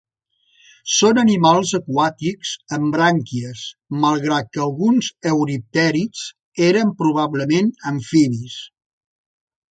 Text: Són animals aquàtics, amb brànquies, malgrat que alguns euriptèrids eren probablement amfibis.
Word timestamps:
Són 0.91 1.17
animals 1.23 1.73
aquàtics, 1.79 2.53
amb 2.77 2.95
brànquies, 2.95 3.65
malgrat 4.05 4.49
que 4.57 4.63
alguns 4.65 5.09
euriptèrids 5.33 6.23
eren 6.69 6.95
probablement 7.03 7.69
amfibis. 7.93 8.57